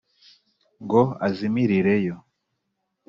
[0.83, 2.17] ngo azimirire yo.